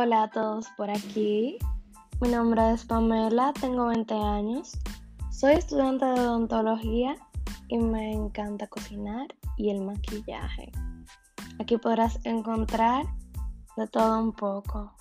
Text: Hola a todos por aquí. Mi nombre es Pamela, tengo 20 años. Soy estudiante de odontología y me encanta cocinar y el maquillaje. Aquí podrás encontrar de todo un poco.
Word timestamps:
Hola 0.00 0.22
a 0.22 0.30
todos 0.30 0.68
por 0.76 0.88
aquí. 0.90 1.58
Mi 2.20 2.28
nombre 2.28 2.72
es 2.72 2.84
Pamela, 2.84 3.52
tengo 3.60 3.86
20 3.88 4.14
años. 4.14 4.78
Soy 5.32 5.54
estudiante 5.54 6.04
de 6.04 6.20
odontología 6.20 7.16
y 7.66 7.78
me 7.78 8.12
encanta 8.12 8.68
cocinar 8.68 9.26
y 9.56 9.70
el 9.70 9.80
maquillaje. 9.80 10.70
Aquí 11.58 11.78
podrás 11.78 12.24
encontrar 12.24 13.06
de 13.76 13.88
todo 13.88 14.22
un 14.22 14.32
poco. 14.32 14.94